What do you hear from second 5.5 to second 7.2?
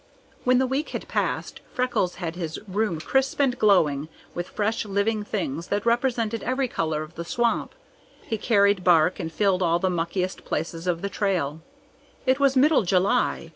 that represented every color of